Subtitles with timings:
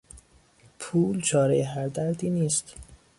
[0.79, 2.75] پول چارهی هر دردی نیست.